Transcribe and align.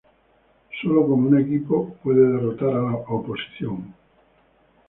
Sólo 0.81 1.03
como 1.03 1.27
un 1.29 1.39
equipo 1.39 1.93
puede 2.01 2.27
derrotar 2.27 2.69
a 2.71 2.81
la 2.81 2.95
oposición. 3.07 3.93